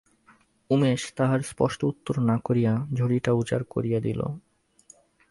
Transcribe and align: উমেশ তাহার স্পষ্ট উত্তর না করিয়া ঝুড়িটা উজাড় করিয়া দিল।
উমেশ 0.69 1.01
তাহার 1.15 1.39
স্পষ্ট 1.41 1.79
উত্তর 1.83 2.15
না 2.21 2.35
করিয়া 2.43 2.73
ঝুড়িটা 2.93 3.31
উজাড় 3.31 3.65
করিয়া 3.69 3.99
দিল। 3.99 4.21